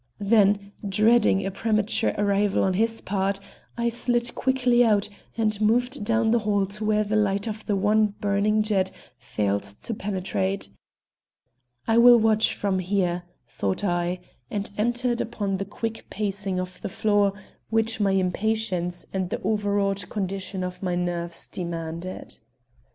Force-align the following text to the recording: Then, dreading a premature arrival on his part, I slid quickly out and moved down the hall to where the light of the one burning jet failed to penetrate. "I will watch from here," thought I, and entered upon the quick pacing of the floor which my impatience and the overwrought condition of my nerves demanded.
Then, 0.17 0.71
dreading 0.89 1.45
a 1.45 1.51
premature 1.51 2.15
arrival 2.17 2.63
on 2.63 2.73
his 2.73 3.01
part, 3.01 3.39
I 3.77 3.89
slid 3.89 4.33
quickly 4.33 4.83
out 4.83 5.07
and 5.37 5.61
moved 5.61 6.03
down 6.03 6.31
the 6.31 6.39
hall 6.39 6.65
to 6.65 6.83
where 6.83 7.03
the 7.03 7.15
light 7.15 7.45
of 7.45 7.67
the 7.67 7.75
one 7.75 8.07
burning 8.19 8.63
jet 8.63 8.89
failed 9.19 9.61
to 9.61 9.93
penetrate. 9.93 10.69
"I 11.87 11.99
will 11.99 12.17
watch 12.17 12.55
from 12.55 12.79
here," 12.79 13.25
thought 13.47 13.83
I, 13.83 14.19
and 14.49 14.71
entered 14.75 15.21
upon 15.21 15.57
the 15.57 15.65
quick 15.65 16.07
pacing 16.09 16.59
of 16.59 16.81
the 16.81 16.89
floor 16.89 17.33
which 17.69 17.99
my 17.99 18.13
impatience 18.13 19.05
and 19.13 19.29
the 19.29 19.39
overwrought 19.43 20.09
condition 20.09 20.63
of 20.63 20.81
my 20.81 20.95
nerves 20.95 21.47
demanded. 21.47 22.39